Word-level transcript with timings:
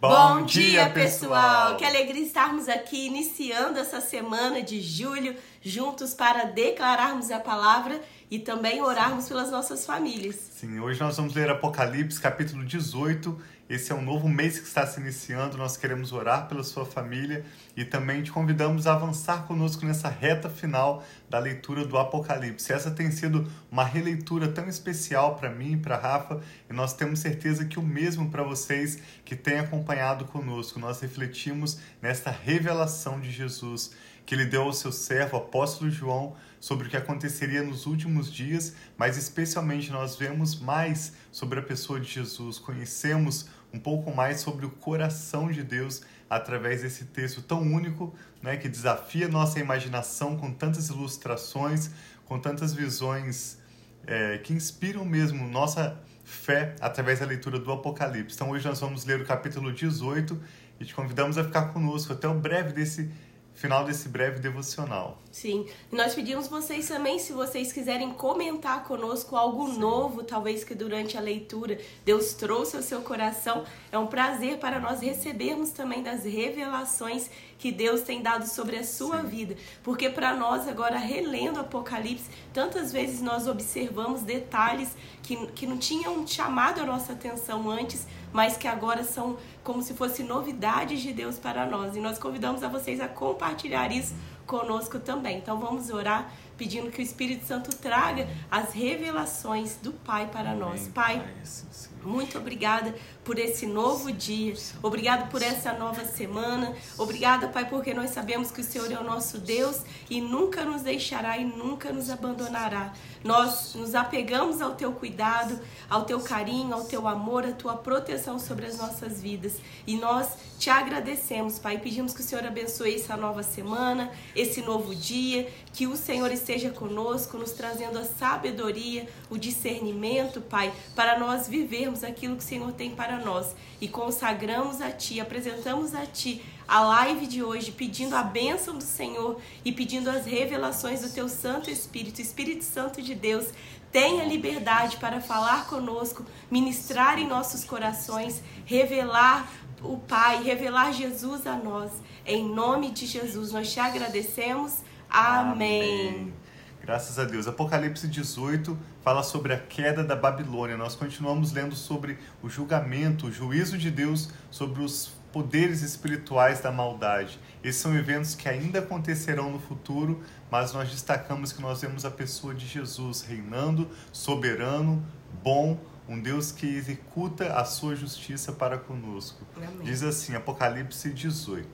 Bom, 0.00 0.42
dia, 0.42 0.90
pessoal! 0.90 1.76
Que 1.76 1.84
alegria 1.84 2.22
estarmos 2.22 2.68
aqui 2.68 3.06
iniciando 3.06 3.78
essa 3.78 4.00
semana 4.00 4.60
de 4.60 4.80
julho 4.80 5.34
juntos 5.62 6.12
para 6.12 6.44
declararmos 6.44 7.30
a 7.30 7.38
palavra 7.38 8.00
e 8.30 8.38
também 8.38 8.82
orarmos 8.82 9.28
pelas 9.28 9.50
nossas 9.50 9.86
famílias. 9.86 10.34
Sim, 10.34 10.78
hoje 10.80 11.00
nós 11.00 11.16
vamos 11.16 11.34
ler 11.34 11.48
Apocalipse, 11.48 12.20
capítulo 12.20 12.64
18. 12.64 13.40
Esse 13.66 13.92
é 13.92 13.94
um 13.94 14.02
novo 14.02 14.28
mês 14.28 14.58
que 14.58 14.66
está 14.66 14.86
se 14.86 15.00
iniciando. 15.00 15.56
Nós 15.56 15.74
queremos 15.74 16.12
orar 16.12 16.48
pela 16.48 16.62
sua 16.62 16.84
família 16.84 17.46
e 17.74 17.82
também 17.82 18.22
te 18.22 18.30
convidamos 18.30 18.86
a 18.86 18.92
avançar 18.92 19.46
conosco 19.46 19.86
nessa 19.86 20.08
reta 20.08 20.50
final 20.50 21.02
da 21.30 21.38
leitura 21.38 21.82
do 21.86 21.96
Apocalipse. 21.96 22.70
Essa 22.70 22.90
tem 22.90 23.10
sido 23.10 23.50
uma 23.72 23.82
releitura 23.82 24.48
tão 24.48 24.68
especial 24.68 25.36
para 25.36 25.48
mim 25.48 25.72
e 25.72 25.76
para 25.78 25.96
Rafa, 25.96 26.42
e 26.68 26.74
nós 26.74 26.92
temos 26.92 27.20
certeza 27.20 27.64
que 27.64 27.78
o 27.78 27.82
mesmo 27.82 28.30
para 28.30 28.42
vocês 28.42 28.98
que 29.24 29.34
têm 29.34 29.60
acompanhado 29.60 30.26
conosco. 30.26 30.78
Nós 30.78 31.00
refletimos 31.00 31.78
nesta 32.02 32.30
revelação 32.30 33.18
de 33.18 33.30
Jesus 33.32 33.92
que 34.26 34.34
ele 34.34 34.44
deu 34.44 34.62
ao 34.62 34.72
seu 34.72 34.90
servo, 34.90 35.36
apóstolo 35.36 35.90
João, 35.90 36.34
sobre 36.58 36.86
o 36.86 36.90
que 36.90 36.96
aconteceria 36.96 37.62
nos 37.62 37.86
últimos 37.86 38.32
dias, 38.32 38.74
mas 38.96 39.16
especialmente 39.18 39.90
nós 39.90 40.16
vemos 40.16 40.58
mais 40.58 41.12
sobre 41.30 41.58
a 41.58 41.62
pessoa 41.62 42.00
de 42.00 42.10
Jesus, 42.10 42.58
conhecemos 42.58 43.48
um 43.72 43.78
pouco 43.78 44.14
mais 44.14 44.40
sobre 44.40 44.64
o 44.64 44.70
coração 44.70 45.50
de 45.50 45.62
Deus 45.62 46.02
através 46.30 46.82
desse 46.82 47.04
texto 47.06 47.42
tão 47.42 47.60
único, 47.60 48.14
né, 48.42 48.56
que 48.56 48.68
desafia 48.68 49.28
nossa 49.28 49.58
imaginação 49.58 50.36
com 50.36 50.52
tantas 50.52 50.88
ilustrações, 50.88 51.90
com 52.24 52.38
tantas 52.38 52.72
visões 52.72 53.58
é, 54.06 54.38
que 54.38 54.52
inspiram 54.52 55.04
mesmo 55.04 55.46
nossa 55.46 56.00
fé 56.24 56.74
através 56.80 57.20
da 57.20 57.26
leitura 57.26 57.58
do 57.58 57.70
Apocalipse. 57.70 58.34
Então 58.34 58.50
hoje 58.50 58.66
nós 58.66 58.80
vamos 58.80 59.04
ler 59.04 59.20
o 59.20 59.24
capítulo 59.24 59.72
18 59.72 60.40
e 60.80 60.84
te 60.84 60.94
convidamos 60.94 61.36
a 61.36 61.44
ficar 61.44 61.72
conosco 61.72 62.12
até 62.12 62.26
o 62.26 62.34
breve 62.34 62.72
desse 62.72 63.10
final 63.54 63.84
desse 63.84 64.08
breve 64.08 64.40
devocional. 64.40 65.18
Sim, 65.30 65.66
nós 65.90 66.14
pedimos 66.14 66.48
vocês 66.48 66.88
também, 66.88 67.18
se 67.18 67.32
vocês 67.32 67.72
quiserem 67.72 68.12
comentar 68.12 68.84
conosco 68.84 69.36
algo 69.36 69.72
Sim. 69.72 69.78
novo, 69.78 70.22
talvez 70.22 70.64
que 70.64 70.74
durante 70.74 71.16
a 71.16 71.20
leitura 71.20 71.78
Deus 72.04 72.34
trouxe 72.34 72.76
ao 72.76 72.82
seu 72.82 73.00
coração, 73.02 73.64
é 73.90 73.98
um 73.98 74.06
prazer 74.06 74.58
para 74.58 74.78
nós 74.78 75.00
recebermos 75.00 75.70
também 75.70 76.02
das 76.02 76.24
revelações 76.24 77.30
que 77.58 77.72
Deus 77.72 78.02
tem 78.02 78.22
dado 78.22 78.46
sobre 78.46 78.76
a 78.76 78.84
sua 78.84 79.22
Sim. 79.22 79.28
vida. 79.28 79.56
Porque 79.82 80.10
para 80.10 80.34
nós, 80.34 80.68
agora 80.68 80.98
relendo 80.98 81.60
Apocalipse, 81.60 82.28
tantas 82.52 82.92
vezes 82.92 83.22
nós 83.22 83.46
observamos 83.46 84.22
detalhes 84.22 84.94
que, 85.22 85.46
que 85.48 85.66
não 85.66 85.78
tinham 85.78 86.26
chamado 86.26 86.80
a 86.80 86.86
nossa 86.86 87.12
atenção 87.12 87.70
antes, 87.70 88.06
mas 88.34 88.56
que 88.56 88.66
agora 88.66 89.04
são 89.04 89.38
como 89.62 89.80
se 89.80 89.94
fossem 89.94 90.26
novidades 90.26 91.00
de 91.00 91.12
Deus 91.12 91.38
para 91.38 91.64
nós. 91.64 91.94
E 91.94 92.00
nós 92.00 92.18
convidamos 92.18 92.64
a 92.64 92.68
vocês 92.68 93.00
a 93.00 93.06
compartilhar 93.06 93.92
isso 93.92 94.12
conosco 94.44 94.98
também. 94.98 95.38
Então 95.38 95.60
vamos 95.60 95.88
orar 95.88 96.32
pedindo 96.58 96.90
que 96.90 97.00
o 97.00 97.02
Espírito 97.02 97.46
Santo 97.46 97.70
traga 97.76 98.28
as 98.50 98.72
revelações 98.72 99.76
do 99.76 99.92
Pai 99.92 100.26
para 100.26 100.50
Amém, 100.50 100.58
nós. 100.58 100.88
Pai, 100.88 101.20
pai 101.20 101.93
muito 102.04 102.38
obrigada 102.38 102.94
por 103.24 103.38
esse 103.38 103.66
novo 103.66 104.12
dia. 104.12 104.54
Obrigado 104.82 105.30
por 105.30 105.42
essa 105.42 105.72
nova 105.72 106.04
semana. 106.04 106.74
Obrigada, 106.98 107.48
Pai, 107.48 107.68
porque 107.68 107.94
nós 107.94 108.10
sabemos 108.10 108.50
que 108.50 108.60
o 108.60 108.64
Senhor 108.64 108.90
é 108.92 108.98
o 108.98 109.04
nosso 109.04 109.38
Deus 109.38 109.80
e 110.10 110.20
nunca 110.20 110.64
nos 110.64 110.82
deixará 110.82 111.38
e 111.38 111.44
nunca 111.44 111.92
nos 111.92 112.10
abandonará. 112.10 112.92
Nós 113.22 113.74
nos 113.74 113.94
apegamos 113.94 114.60
ao 114.60 114.74
teu 114.74 114.92
cuidado, 114.92 115.58
ao 115.88 116.04
teu 116.04 116.20
carinho, 116.20 116.74
ao 116.74 116.84
teu 116.84 117.08
amor, 117.08 117.46
à 117.46 117.52
tua 117.52 117.74
proteção 117.74 118.38
sobre 118.38 118.66
as 118.66 118.76
nossas 118.76 119.22
vidas. 119.22 119.54
E 119.86 119.96
nós 119.96 120.28
te 120.58 120.68
agradecemos, 120.68 121.58
Pai. 121.58 121.78
Pedimos 121.78 122.12
que 122.12 122.20
o 122.20 122.24
Senhor 122.24 122.44
abençoe 122.44 122.94
essa 122.94 123.16
nova 123.16 123.42
semana, 123.42 124.10
esse 124.36 124.60
novo 124.60 124.94
dia, 124.94 125.48
que 125.72 125.86
o 125.86 125.96
Senhor 125.96 126.30
esteja 126.30 126.70
conosco, 126.70 127.38
nos 127.38 127.52
trazendo 127.52 127.98
a 127.98 128.04
sabedoria, 128.04 129.08
o 129.30 129.38
discernimento, 129.38 130.40
Pai, 130.40 130.72
para 130.94 131.18
nós 131.18 131.48
vivermos 131.48 131.93
aquilo 132.02 132.36
que 132.36 132.42
o 132.42 132.46
Senhor 132.46 132.72
tem 132.72 132.94
para 132.94 133.18
nós. 133.18 133.54
E 133.80 133.86
consagramos 133.86 134.80
a 134.80 134.90
Ti, 134.90 135.20
apresentamos 135.20 135.94
a 135.94 136.06
Ti 136.06 136.42
a 136.66 136.80
live 136.80 137.26
de 137.26 137.42
hoje 137.42 137.70
pedindo 137.70 138.16
a 138.16 138.22
bênção 138.22 138.76
do 138.76 138.84
Senhor 138.84 139.38
e 139.64 139.70
pedindo 139.70 140.08
as 140.08 140.24
revelações 140.24 141.02
do 141.02 141.10
Teu 141.10 141.28
Santo 141.28 141.70
Espírito, 141.70 142.20
Espírito 142.20 142.64
Santo 142.64 143.02
de 143.02 143.14
Deus. 143.14 143.48
Tenha 143.92 144.24
liberdade 144.24 144.96
para 144.96 145.20
falar 145.20 145.66
conosco, 145.66 146.24
ministrar 146.50 147.18
em 147.18 147.28
nossos 147.28 147.64
corações, 147.64 148.42
revelar 148.64 149.48
o 149.82 149.98
Pai, 149.98 150.42
revelar 150.42 150.92
Jesus 150.92 151.46
a 151.46 151.56
nós. 151.56 151.92
Em 152.26 152.44
nome 152.44 152.90
de 152.90 153.06
Jesus, 153.06 153.52
nós 153.52 153.72
te 153.72 153.78
agradecemos. 153.78 154.78
Amém. 155.08 156.08
Amém. 156.08 156.43
Graças 156.84 157.18
a 157.18 157.24
Deus. 157.24 157.46
Apocalipse 157.46 158.06
18 158.06 158.78
fala 159.02 159.22
sobre 159.22 159.54
a 159.54 159.58
queda 159.58 160.04
da 160.04 160.14
Babilônia. 160.14 160.76
Nós 160.76 160.94
continuamos 160.94 161.50
lendo 161.50 161.74
sobre 161.74 162.18
o 162.42 162.48
julgamento, 162.50 163.28
o 163.28 163.32
juízo 163.32 163.78
de 163.78 163.90
Deus 163.90 164.28
sobre 164.50 164.82
os 164.82 165.10
poderes 165.32 165.80
espirituais 165.80 166.60
da 166.60 166.70
maldade. 166.70 167.40
Esses 167.62 167.80
são 167.80 167.96
eventos 167.96 168.34
que 168.34 168.50
ainda 168.50 168.80
acontecerão 168.80 169.50
no 169.50 169.58
futuro, 169.58 170.22
mas 170.50 170.74
nós 170.74 170.90
destacamos 170.90 171.54
que 171.54 171.62
nós 171.62 171.80
vemos 171.80 172.04
a 172.04 172.10
pessoa 172.10 172.54
de 172.54 172.66
Jesus 172.66 173.22
reinando, 173.22 173.88
soberano, 174.12 175.02
bom, 175.42 175.80
um 176.06 176.20
Deus 176.20 176.52
que 176.52 176.66
executa 176.66 177.54
a 177.54 177.64
sua 177.64 177.96
justiça 177.96 178.52
para 178.52 178.76
conosco. 178.76 179.42
Amém. 179.56 179.70
Diz 179.84 180.02
assim, 180.02 180.34
Apocalipse 180.34 181.08
18. 181.08 181.66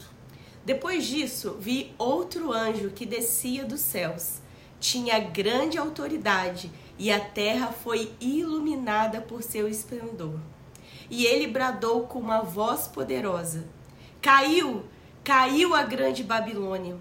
Depois 0.64 1.04
disso, 1.04 1.56
vi 1.58 1.92
outro 1.98 2.52
anjo 2.52 2.90
que 2.90 3.04
descia 3.04 3.64
dos 3.64 3.80
céus 3.80 4.38
tinha 4.80 5.20
grande 5.20 5.76
autoridade 5.76 6.72
e 6.98 7.12
a 7.12 7.20
terra 7.20 7.68
foi 7.68 8.12
iluminada 8.18 9.20
por 9.20 9.42
seu 9.42 9.68
esplendor. 9.68 10.40
E 11.10 11.26
ele 11.26 11.46
bradou 11.46 12.06
com 12.06 12.18
uma 12.18 12.40
voz 12.40 12.88
poderosa: 12.88 13.68
Caiu, 14.22 14.84
caiu 15.22 15.74
a 15.74 15.82
grande 15.82 16.24
Babilônia. 16.24 16.96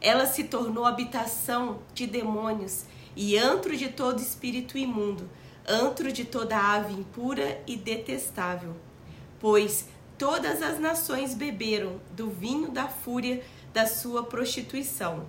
Ela 0.00 0.26
se 0.26 0.44
tornou 0.44 0.84
habitação 0.84 1.80
de 1.92 2.06
demônios 2.06 2.84
e 3.14 3.36
antro 3.36 3.76
de 3.76 3.88
todo 3.88 4.20
espírito 4.20 4.78
imundo, 4.78 5.28
antro 5.66 6.10
de 6.12 6.24
toda 6.24 6.56
ave 6.56 6.94
impura 6.94 7.60
e 7.66 7.76
detestável. 7.76 8.76
Pois 9.40 9.88
todas 10.16 10.62
as 10.62 10.78
nações 10.78 11.34
beberam 11.34 12.00
do 12.12 12.30
vinho 12.30 12.70
da 12.70 12.88
fúria 12.88 13.42
da 13.72 13.86
sua 13.86 14.22
prostituição 14.22 15.26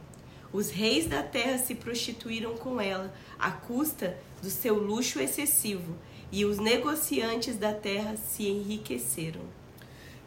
os 0.51 0.69
reis 0.71 1.07
da 1.07 1.21
terra 1.21 1.57
se 1.57 1.75
prostituíram 1.75 2.55
com 2.57 2.81
ela, 2.81 3.13
à 3.37 3.51
custa 3.51 4.17
do 4.41 4.49
seu 4.49 4.75
luxo 4.75 5.19
excessivo, 5.19 5.95
e 6.31 6.45
os 6.45 6.57
negociantes 6.59 7.57
da 7.57 7.73
terra 7.73 8.15
se 8.17 8.47
enriqueceram. 8.47 9.41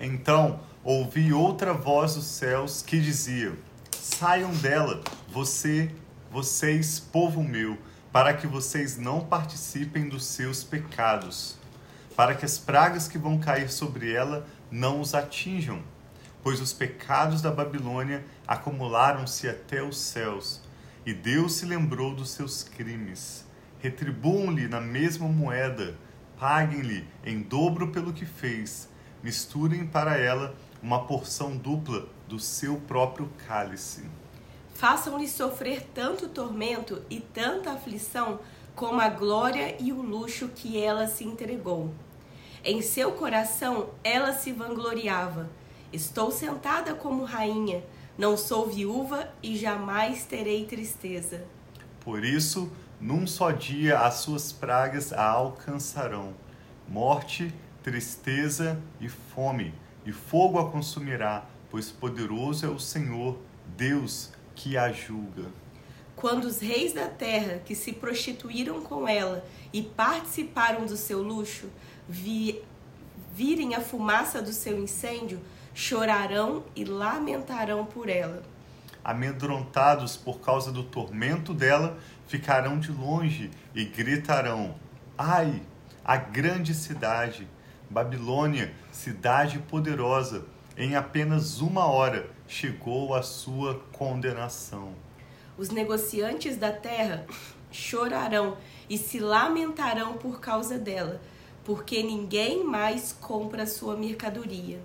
Então 0.00 0.60
ouvi 0.83 1.33
outra 1.33 1.72
voz 1.72 2.15
dos 2.15 2.25
céus 2.25 2.83
que 2.83 3.00
dizia: 3.00 3.53
Saiam 3.93 4.53
dela, 4.55 5.03
você, 5.28 5.91
vocês, 6.31 6.99
povo 6.99 7.43
meu, 7.43 7.78
para 8.12 8.34
que 8.34 8.47
vocês 8.47 8.97
não 8.97 9.21
participem 9.21 10.09
dos 10.09 10.25
seus 10.25 10.65
pecados, 10.65 11.56
para 12.16 12.34
que 12.34 12.44
as 12.44 12.59
pragas 12.59 13.09
que 13.09 13.16
vão 13.16 13.39
cair 13.39 13.71
sobre 13.71 14.12
ela 14.12 14.47
não 14.71 15.00
os 15.00 15.15
atinjam 15.15 15.83
pois 16.42 16.60
os 16.60 16.72
pecados 16.72 17.41
da 17.41 17.50
Babilônia 17.50 18.25
acumularam-se 18.47 19.48
até 19.48 19.82
os 19.82 19.97
céus, 19.97 20.60
e 21.06 21.14
Deus 21.14 21.54
se 21.54 21.66
lembrou 21.66 22.14
dos 22.14 22.30
seus 22.30 22.62
crimes. 22.64 23.47
Retribuam-lhe 23.80 24.69
na 24.69 24.80
mesma 24.80 25.28
moeda, 25.28 25.97
paguem-lhe 26.39 27.06
em 27.24 27.41
dobro 27.41 27.89
pelo 27.89 28.12
que 28.12 28.27
fez, 28.27 28.89
misturem 29.22 29.86
para 29.86 30.16
ela 30.16 30.54
uma 30.83 31.04
porção 31.06 31.56
dupla 31.56 32.09
do 32.28 32.39
seu 32.39 32.77
próprio 32.77 33.30
cálice. 33.47 34.04
Façam-lhe 34.74 35.28
sofrer 35.28 35.86
tanto 35.94 36.28
tormento 36.28 37.03
e 37.09 37.21
tanta 37.21 37.72
aflição 37.72 38.41
como 38.74 39.00
a 39.00 39.09
glória 39.09 39.77
e 39.78 39.92
o 39.92 40.00
luxo 40.00 40.48
que 40.48 40.83
ela 40.83 41.06
se 41.06 41.24
entregou. 41.24 41.92
Em 42.65 42.80
seu 42.80 43.12
coração 43.12 43.91
ela 44.03 44.33
se 44.33 44.53
vangloriava 44.53 45.48
Estou 45.92 46.30
sentada 46.30 46.94
como 46.94 47.24
rainha, 47.24 47.84
não 48.16 48.36
sou 48.36 48.66
viúva 48.66 49.30
e 49.42 49.56
jamais 49.56 50.24
terei 50.24 50.65
tristeza. 50.65 51.44
Por 52.00 52.24
isso, 52.24 52.72
num 53.00 53.27
só 53.27 53.50
dia 53.50 53.98
as 53.98 54.15
suas 54.15 54.53
pragas 54.53 55.12
a 55.12 55.24
alcançarão: 55.24 56.34
morte, 56.89 57.53
tristeza 57.83 58.80
e 59.00 59.09
fome, 59.09 59.74
e 60.06 60.12
fogo 60.12 60.59
a 60.59 60.71
consumirá, 60.71 61.44
pois 61.71 61.91
poderoso 61.91 62.65
é 62.65 62.68
o 62.68 62.78
Senhor, 62.78 63.39
Deus, 63.77 64.30
que 64.54 64.77
a 64.77 64.91
julga. 64.91 65.50
Quando 66.16 66.44
os 66.44 66.60
reis 66.60 66.92
da 66.92 67.09
terra 67.09 67.60
que 67.65 67.74
se 67.74 67.92
prostituíram 67.92 68.80
com 68.83 69.09
ela 69.09 69.44
e 69.72 69.83
participaram 69.83 70.86
do 70.86 70.97
seu 70.97 71.22
luxo, 71.22 71.66
vi, 72.09 72.62
virem 73.34 73.74
a 73.74 73.80
fumaça 73.80 74.41
do 74.41 74.53
seu 74.53 74.78
incêndio, 74.78 75.41
chorarão 75.74 76.65
e 76.77 76.84
lamentarão 76.84 77.84
por 77.84 78.09
ela. 78.09 78.42
Amedrontados 79.04 80.16
por 80.16 80.41
causa 80.41 80.71
do 80.71 80.84
tormento 80.84 81.53
dela, 81.53 81.98
ficarão 82.27 82.78
de 82.78 82.92
longe 82.92 83.51
e 83.74 83.84
gritarão: 83.84 84.74
Ai, 85.16 85.63
a 86.04 86.16
grande 86.16 86.74
cidade, 86.74 87.48
Babilônia, 87.91 88.72
cidade 88.91 89.59
poderosa, 89.59 90.45
em 90.77 90.95
apenas 90.95 91.60
uma 91.60 91.86
hora 91.86 92.30
chegou 92.47 93.15
a 93.15 93.22
sua 93.22 93.80
condenação. 93.92 94.95
Os 95.59 95.71
negociantes 95.71 96.57
da 96.57 96.72
terra 96.72 97.27
chorarão 97.71 98.57
e 98.89 98.97
se 98.97 99.18
lamentarão 99.18 100.15
por 100.15 100.41
causa 100.41 100.78
dela, 100.78 101.21
porque 101.65 102.03
ninguém 102.03 102.65
mais 102.65 103.13
compra 103.13 103.66
sua 103.66 103.97
mercadoria. 103.97 104.80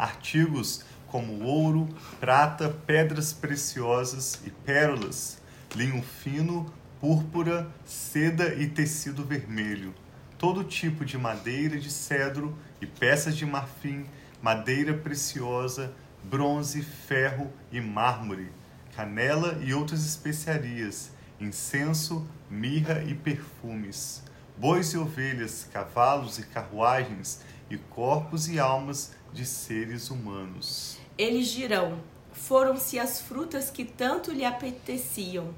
Artigos 0.00 0.82
como 1.08 1.44
ouro, 1.44 1.86
prata, 2.18 2.70
pedras 2.86 3.34
preciosas 3.34 4.40
e 4.46 4.50
pérolas, 4.50 5.42
linho 5.76 6.02
fino, 6.02 6.72
púrpura, 6.98 7.68
seda 7.84 8.54
e 8.54 8.66
tecido 8.66 9.22
vermelho, 9.26 9.92
todo 10.38 10.64
tipo 10.64 11.04
de 11.04 11.18
madeira 11.18 11.78
de 11.78 11.90
cedro 11.90 12.56
e 12.80 12.86
peças 12.86 13.36
de 13.36 13.44
marfim, 13.44 14.06
madeira 14.40 14.94
preciosa, 14.94 15.92
bronze, 16.24 16.80
ferro 16.80 17.52
e 17.70 17.78
mármore, 17.78 18.50
canela 18.96 19.58
e 19.62 19.74
outras 19.74 20.06
especiarias, 20.06 21.12
incenso, 21.38 22.26
mirra 22.48 23.02
e 23.02 23.14
perfumes, 23.14 24.22
bois 24.56 24.94
e 24.94 24.96
ovelhas, 24.96 25.68
cavalos 25.70 26.38
e 26.38 26.44
carruagens, 26.44 27.42
e 27.70 27.78
corpos 27.78 28.48
e 28.48 28.58
almas 28.58 29.12
de 29.32 29.44
seres 29.46 30.10
humanos. 30.10 30.98
Eles 31.16 31.48
dirão: 31.48 31.98
Foram-se 32.32 32.98
as 32.98 33.20
frutas 33.20 33.70
que 33.70 33.84
tanto 33.84 34.32
lhe 34.32 34.44
apeteciam. 34.44 35.54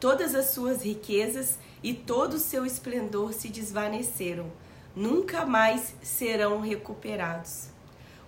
Todas 0.00 0.34
as 0.34 0.50
suas 0.50 0.82
riquezas 0.82 1.58
e 1.82 1.94
todo 1.94 2.34
o 2.34 2.38
seu 2.38 2.66
esplendor 2.66 3.32
se 3.32 3.48
desvaneceram. 3.48 4.50
Nunca 4.94 5.44
mais 5.44 5.94
serão 6.02 6.60
recuperados. 6.60 7.68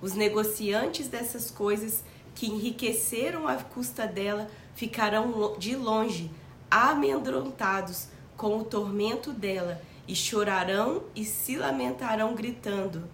Os 0.01 0.15
negociantes 0.15 1.09
dessas 1.09 1.51
coisas 1.51 2.03
que 2.35 2.47
enriqueceram 2.47 3.49
à 3.49 3.57
custa 3.57 4.07
dela 4.07 4.49
ficarão 4.75 5.57
de 5.59 5.75
longe, 5.75 6.31
amedrontados 6.71 8.09
com 8.37 8.59
o 8.59 8.65
tormento 8.65 9.33
dela, 9.33 9.81
e 10.07 10.15
chorarão 10.15 11.03
e 11.15 11.25
se 11.25 11.57
lamentarão, 11.57 12.35
gritando: 12.35 13.09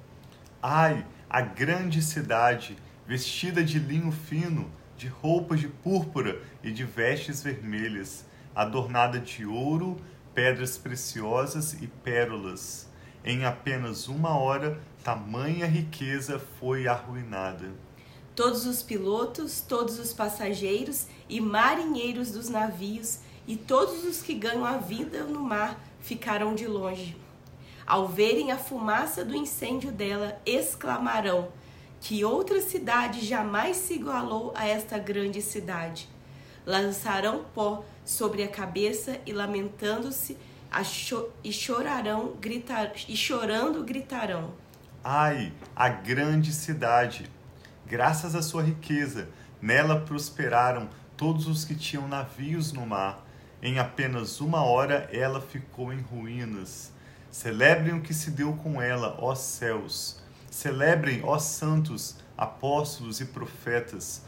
Ai, 0.60 1.06
a 1.32 1.40
grande 1.40 2.02
cidade, 2.02 2.76
vestida 3.06 3.64
de 3.64 3.78
linho 3.78 4.12
fino, 4.12 4.70
de 4.98 5.08
roupas 5.08 5.60
de 5.60 5.66
púrpura 5.66 6.42
e 6.62 6.70
de 6.70 6.84
vestes 6.84 7.42
vermelhas, 7.42 8.26
adornada 8.54 9.18
de 9.18 9.46
ouro, 9.46 9.98
pedras 10.34 10.76
preciosas 10.76 11.72
e 11.80 11.86
pérolas. 11.86 12.86
Em 13.24 13.46
apenas 13.46 14.08
uma 14.08 14.36
hora, 14.36 14.78
tamanha 15.02 15.64
riqueza 15.64 16.38
foi 16.60 16.86
arruinada. 16.86 17.70
Todos 18.36 18.66
os 18.66 18.82
pilotos, 18.82 19.62
todos 19.62 19.98
os 19.98 20.12
passageiros 20.12 21.06
e 21.30 21.40
marinheiros 21.40 22.30
dos 22.30 22.50
navios 22.50 23.20
e 23.46 23.56
todos 23.56 24.04
os 24.04 24.20
que 24.20 24.34
ganham 24.34 24.66
a 24.66 24.76
vida 24.76 25.24
no 25.24 25.40
mar 25.40 25.82
ficaram 25.98 26.54
de 26.54 26.66
longe. 26.66 27.16
Ao 27.86 28.06
verem 28.08 28.52
a 28.52 28.58
fumaça 28.58 29.24
do 29.24 29.36
incêndio 29.36 29.90
dela, 29.90 30.40
exclamarão: 30.46 31.48
Que 32.00 32.24
outra 32.24 32.60
cidade 32.60 33.24
jamais 33.24 33.76
se 33.76 33.94
igualou 33.94 34.52
a 34.56 34.66
esta 34.66 34.98
grande 34.98 35.42
cidade. 35.42 36.08
Lançarão 36.64 37.44
pó 37.54 37.84
sobre 38.04 38.42
a 38.42 38.48
cabeça 38.48 39.18
e 39.26 39.32
lamentando-se 39.32 40.36
e 41.44 41.52
chorarão, 41.52 42.34
gritar 42.40 42.92
e 43.08 43.16
chorando 43.16 43.82
gritarão: 43.82 44.54
Ai, 45.04 45.52
a 45.74 45.88
grande 45.88 46.52
cidade! 46.52 47.30
Graças 47.86 48.34
à 48.34 48.40
sua 48.40 48.62
riqueza, 48.62 49.28
nela 49.60 50.00
prosperaram 50.00 50.88
todos 51.16 51.46
os 51.46 51.64
que 51.64 51.74
tinham 51.74 52.08
navios 52.08 52.72
no 52.72 52.86
mar. 52.86 53.26
Em 53.60 53.78
apenas 53.78 54.40
uma 54.40 54.62
hora 54.62 55.08
ela 55.12 55.40
ficou 55.40 55.92
em 55.92 56.00
ruínas. 56.00 56.91
Celebrem 57.32 57.94
o 57.94 58.02
que 58.02 58.12
se 58.12 58.30
deu 58.30 58.52
com 58.52 58.80
ela, 58.80 59.16
ó 59.18 59.34
céus. 59.34 60.20
Celebrem, 60.50 61.22
ó 61.24 61.38
santos, 61.38 62.16
apóstolos 62.36 63.22
e 63.22 63.24
profetas. 63.24 64.22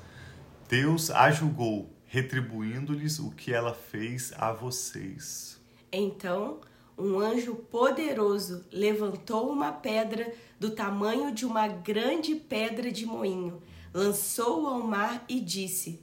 Deus 0.67 1.11
a 1.11 1.31
julgou, 1.31 1.91
retribuindo-lhes 2.07 3.19
o 3.19 3.31
que 3.31 3.53
ela 3.53 3.75
fez 3.75 4.33
a 4.39 4.53
vocês. 4.53 5.61
Então, 5.93 6.63
um 6.97 7.19
anjo 7.19 7.55
poderoso 7.55 8.65
levantou 8.73 9.51
uma 9.51 9.71
pedra 9.71 10.33
do 10.59 10.71
tamanho 10.71 11.31
de 11.31 11.45
uma 11.45 11.69
grande 11.69 12.35
pedra 12.35 12.91
de 12.91 13.05
moinho, 13.05 13.63
lançou-o 13.93 14.67
ao 14.67 14.81
mar 14.81 15.23
e 15.29 15.41
disse: 15.41 16.01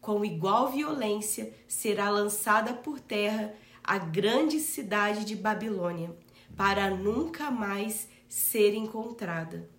Com 0.00 0.24
igual 0.24 0.72
violência 0.72 1.52
será 1.68 2.08
lançada 2.08 2.72
por 2.72 2.98
terra 2.98 3.52
a 3.84 3.98
grande 3.98 4.60
cidade 4.60 5.24
de 5.24 5.34
Babilônia, 5.34 6.14
para 6.58 6.90
nunca 6.90 7.52
mais 7.52 8.08
ser 8.28 8.74
encontrada. 8.74 9.70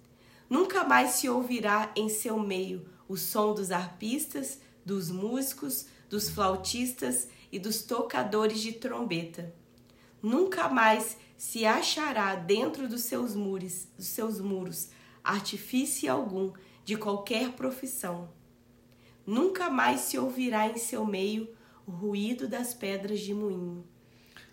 Nunca 0.50 0.86
mais 0.86 1.12
se 1.12 1.28
ouvirá 1.28 1.92
em 1.94 2.08
seu 2.08 2.40
meio 2.40 2.88
o 3.06 3.18
som 3.18 3.54
dos 3.54 3.70
arpistas, 3.70 4.62
dos 4.86 5.12
músicos, 5.12 5.88
dos 6.10 6.30
flautistas 6.30 7.28
e 7.52 7.60
dos 7.60 7.82
tocadores 7.82 8.62
de 8.62 8.72
trombeta. 8.72 9.54
Nunca 10.24 10.70
mais 10.70 11.18
se 11.38 11.66
achará 11.66 12.36
dentro 12.36 12.88
dos 12.88 13.02
seus 13.02 13.36
muros, 13.36 13.90
dos 13.98 14.08
seus 14.08 14.40
muros, 14.40 14.88
artifício 15.22 16.10
algum 16.10 16.54
de 16.86 16.96
qualquer 16.96 17.52
profissão. 17.52 18.30
Nunca 19.28 19.70
mais 19.70 20.00
se 20.00 20.18
ouvirá 20.18 20.70
em 20.70 20.78
seu 20.78 21.06
meio 21.06 21.50
o 21.86 21.92
ruído 21.92 22.48
das 22.48 22.74
pedras 22.74 23.20
de 23.20 23.34
moinho. 23.34 23.86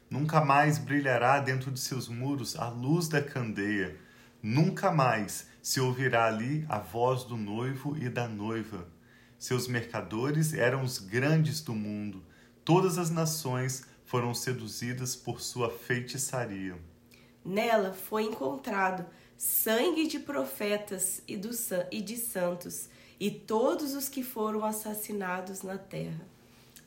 Nunca 0.08 0.44
mais 0.44 0.79
brilhará 0.79 1.41
dentro 1.41 1.70
de 1.70 1.81
seus 1.81 2.08
muros 2.08 2.56
a 2.56 2.69
luz 2.69 3.08
da 3.08 3.20
candeia. 3.20 3.97
Nunca 4.40 4.92
mais 4.92 5.49
se 5.61 5.81
ouvirá 5.81 6.26
ali 6.26 6.64
a 6.69 6.78
voz 6.78 7.25
do 7.25 7.37
noivo 7.37 7.97
e 7.99 8.09
da 8.09 8.28
noiva. 8.28 8.87
Seus 9.38 9.66
mercadores 9.66 10.54
eram 10.54 10.83
os 10.83 10.99
grandes 10.99 11.61
do 11.61 11.75
mundo. 11.75 12.25
Todas 12.64 12.99
as 12.99 13.11
nações 13.11 13.85
foram 14.04 14.33
seduzidas 14.33 15.16
por 15.16 15.40
sua 15.40 15.71
feitiçaria. 15.71 16.78
Nela 17.45 17.92
foi 17.92 18.23
encontrado 18.23 19.04
sangue 19.37 20.07
de 20.07 20.21
profetas 20.21 21.23
e, 21.26 21.37
do, 21.37 21.50
e 21.90 22.00
de 22.00 22.16
santos, 22.16 22.88
e 23.19 23.31
todos 23.31 23.95
os 23.95 24.09
que 24.09 24.23
foram 24.23 24.64
assassinados 24.64 25.62
na 25.62 25.76
terra. 25.76 26.26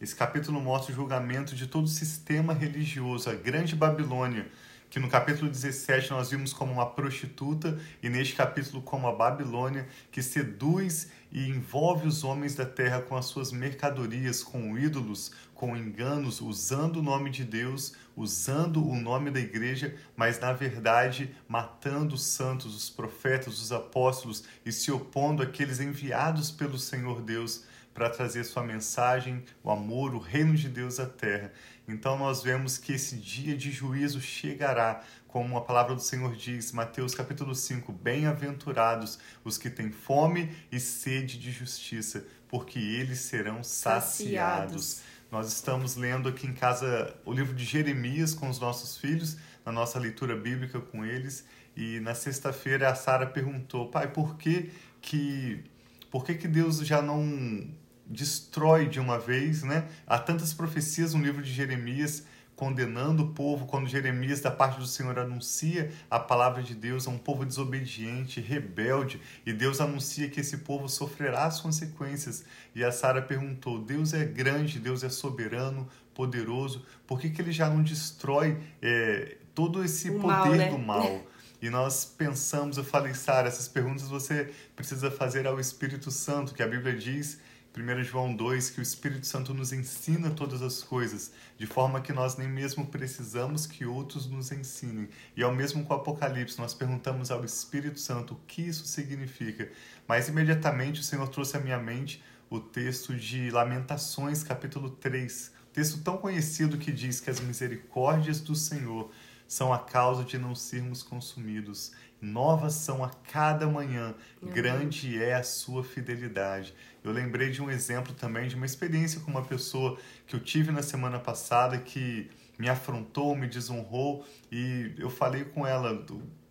Esse 0.02 0.16
capítulo 0.16 0.62
mostra 0.62 0.94
o 0.94 0.96
julgamento 0.96 1.54
de 1.54 1.68
todo 1.68 1.84
o 1.84 1.90
sistema 1.90 2.54
religioso, 2.54 3.30
a 3.30 3.34
Grande 3.34 3.76
Babilônia, 3.76 4.50
que 4.90 4.98
no 4.98 5.10
capítulo 5.10 5.52
17 5.52 6.12
nós 6.12 6.32
vimos 6.32 6.54
como 6.54 6.72
uma 6.72 6.86
prostituta 6.86 7.78
e 8.02 8.08
neste 8.08 8.34
capítulo 8.34 8.82
como 8.82 9.10
a 9.10 9.12
Babilônia 9.14 9.90
que 10.10 10.24
seduz 10.24 11.10
e 11.30 11.50
envolve 11.50 12.08
os 12.08 12.24
homens 12.24 12.56
da 12.56 12.66
terra 12.66 13.02
com 13.02 13.18
as 13.18 13.26
suas 13.26 13.52
mercadorias, 13.52 14.42
com 14.42 14.78
ídolos, 14.78 15.34
com 15.54 15.76
enganos, 15.76 16.40
usando 16.40 16.98
o 16.98 17.04
nome 17.04 17.30
de 17.30 17.44
Deus, 17.44 17.94
usando 18.16 18.88
o 18.88 18.96
nome 18.96 19.30
da 19.30 19.40
igreja, 19.42 19.94
mas 20.16 20.40
na 20.40 20.54
verdade 20.54 21.36
matando 21.46 22.16
os 22.16 22.24
santos, 22.24 22.74
os 22.74 22.90
profetas, 22.90 23.62
os 23.62 23.74
apóstolos 23.74 24.46
e 24.66 24.72
se 24.72 24.94
opondo 24.94 25.44
àqueles 25.44 25.82
enviados 25.82 26.50
pelo 26.52 26.80
Senhor 26.80 27.22
Deus 27.22 27.66
para 27.94 28.10
trazer 28.10 28.44
sua 28.44 28.64
mensagem, 28.64 29.44
o 29.64 29.70
amor, 29.70 30.14
o 30.14 30.20
reino 30.20 30.56
de 30.56 30.70
Deus 30.70 31.00
à 31.00 31.06
terra. 31.06 31.52
Então 31.88 32.18
nós 32.18 32.44
vemos 32.44 32.78
que 32.78 32.94
esse 32.94 33.16
dia 33.18 33.58
de 33.58 33.72
juízo 33.72 34.22
chegará, 34.22 35.04
como 35.28 35.58
a 35.58 35.62
palavra 35.62 35.96
do 35.96 36.02
Senhor 36.02 36.36
diz, 36.36 36.72
Mateus 36.72 37.14
capítulo 37.14 37.54
5, 37.54 37.92
bem-aventurados 37.92 39.20
os 39.44 39.58
que 39.58 39.70
têm 39.70 39.92
fome 39.92 40.56
e 40.72 40.80
sede 40.80 41.40
de 41.40 41.52
justiça, 41.52 42.26
porque 42.48 42.80
eles 42.80 43.20
serão 43.20 43.64
saciados. 43.64 44.12
saciados. 44.12 45.02
Nós 45.32 45.48
estamos 45.48 45.96
lendo 45.96 46.28
aqui 46.28 46.48
em 46.48 46.54
casa 46.54 47.16
o 47.24 47.32
livro 47.32 47.54
de 47.54 47.64
Jeremias 47.64 48.34
com 48.34 48.50
os 48.50 48.60
nossos 48.60 48.98
filhos, 48.98 49.38
na 49.66 49.72
nossa 49.72 50.00
leitura 50.00 50.36
bíblica 50.36 50.80
com 50.80 51.06
eles, 51.06 51.46
e 51.76 52.00
na 52.00 52.16
sexta-feira 52.16 52.90
a 52.90 52.96
Sara 52.96 53.28
perguntou: 53.28 53.90
"Pai, 53.90 54.08
por 54.08 54.38
que 54.38 54.72
que 55.02 55.64
por 56.10 56.26
que 56.26 56.36
que 56.36 56.48
Deus 56.48 56.80
já 56.80 57.02
não 57.02 57.68
destrói 58.06 58.88
de 58.88 59.00
uma 59.00 59.20
vez, 59.20 59.64
né? 59.64 59.88
Há 60.08 60.18
tantas 60.18 60.54
profecias 60.54 61.14
no 61.14 61.24
livro 61.24 61.44
de 61.44 61.52
Jeremias 61.52 62.26
condenando 62.60 63.24
o 63.24 63.28
povo, 63.28 63.66
quando 63.66 63.88
Jeremias, 63.88 64.42
da 64.42 64.52
parte 64.52 64.82
do 64.82 64.86
Senhor, 64.86 65.18
anuncia 65.18 65.94
a 66.12 66.20
palavra 66.20 66.62
de 66.62 66.76
Deus 66.76 67.08
a 67.08 67.10
um 67.10 67.18
povo 67.18 67.46
desobediente, 67.46 68.42
rebelde, 68.42 69.22
e 69.46 69.54
Deus 69.54 69.80
anuncia 69.80 70.28
que 70.28 70.42
esse 70.42 70.58
povo 70.58 70.90
sofrerá 70.90 71.46
as 71.46 71.62
consequências. 71.62 72.44
E 72.76 72.84
a 72.84 72.92
Sara 72.92 73.22
perguntou: 73.22 73.80
Deus 73.80 74.14
é 74.14 74.26
grande, 74.26 74.78
Deus 74.78 75.06
é 75.06 75.10
soberano, 75.10 75.88
poderoso, 76.14 76.84
por 77.08 77.22
que, 77.22 77.30
que 77.30 77.42
ele 77.42 77.54
já 77.54 77.70
não 77.70 77.82
destrói 77.82 78.58
é, 78.82 79.38
todo 79.56 79.82
esse 79.82 80.10
o 80.10 80.20
poder 80.20 80.28
mal, 80.28 80.52
né? 80.52 80.70
do 80.70 80.80
mal? 80.80 81.22
E 81.62 81.70
nós 81.70 82.06
pensamos, 82.06 82.78
eu 82.78 82.84
falei, 82.84 83.14
Sara, 83.14 83.48
essas 83.48 83.68
perguntas 83.68 84.08
você 84.08 84.54
precisa 84.76 85.12
fazer 85.12 85.46
ao 85.46 85.60
Espírito 85.60 86.10
Santo, 86.10 86.54
que 86.54 86.64
a 86.64 86.68
Bíblia 86.68 86.96
diz 86.96 87.40
1 87.78 88.04
João 88.04 88.36
2, 88.36 88.72
que 88.72 88.80
o 88.80 88.82
Espírito 88.82 89.28
Santo 89.28 89.54
nos 89.54 89.72
ensina 89.72 90.32
todas 90.32 90.62
as 90.62 90.82
coisas, 90.82 91.32
de 91.58 91.68
forma 91.68 92.02
que 92.02 92.12
nós 92.12 92.36
nem 92.36 92.48
mesmo 92.48 92.88
precisamos 92.88 93.68
que 93.68 93.86
outros 93.86 94.26
nos 94.26 94.52
ensinem. 94.52 95.08
E 95.36 95.44
ao 95.44 95.54
mesmo 95.54 95.86
com 95.86 95.94
o 95.94 95.98
Apocalipse, 95.98 96.58
nós 96.58 96.74
perguntamos 96.74 97.30
ao 97.30 97.46
Espírito 97.46 98.00
Santo 98.00 98.34
o 98.34 98.40
que 98.48 98.64
isso 98.64 98.86
significa. 98.86 99.72
Mas 100.08 100.28
imediatamente 100.28 101.02
o 101.02 101.04
Senhor 101.04 101.28
trouxe 101.28 101.58
à 101.58 101.60
minha 101.60 101.78
mente 101.78 102.24
o 102.50 102.60
texto 102.60 103.16
de 103.16 103.52
Lamentações, 103.52 104.44
capítulo 104.44 104.90
3, 104.90 105.52
texto 105.72 106.02
tão 106.02 106.18
conhecido 106.18 106.78
que 106.78 106.92
diz 106.92 107.22
que 107.22 107.30
as 107.30 107.40
misericórdias 107.40 108.42
do 108.42 108.56
Senhor 108.56 109.12
são 109.50 109.74
a 109.74 109.80
causa 109.80 110.24
de 110.24 110.38
não 110.38 110.54
sermos 110.54 111.02
consumidos. 111.02 111.92
Novas 112.22 112.74
são 112.74 113.04
a 113.04 113.10
cada 113.10 113.66
manhã, 113.66 114.14
grande 114.42 115.22
é 115.22 115.34
a 115.34 115.44
sua 115.44 115.84
fidelidade. 115.84 116.74
Eu 117.04 117.12
lembrei 117.12 117.50
de 117.50 117.60
um 117.62 117.72
exemplo 117.72 118.14
também 118.14 118.48
de 118.48 118.56
uma 118.56 118.66
experiência 118.66 119.20
com 119.22 119.32
uma 119.32 119.44
pessoa 119.44 119.98
que 120.28 120.36
eu 120.36 120.40
tive 120.40 120.72
na 120.72 120.84
semana 120.84 121.18
passada 121.18 121.80
que 121.80 122.30
me 122.60 122.70
afrontou, 122.70 123.36
me 123.36 123.48
desonrou 123.48 124.24
e 124.52 124.94
eu 125.00 125.10
falei 125.10 125.46
com 125.46 125.66
ela 125.66 125.96